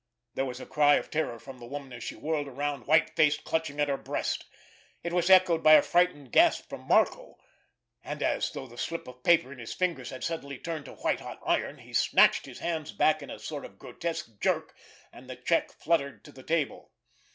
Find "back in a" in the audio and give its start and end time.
12.91-13.37